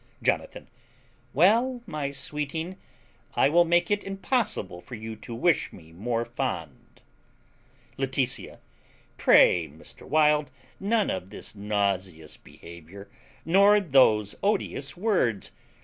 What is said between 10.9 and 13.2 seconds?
of this nauseous behaviour,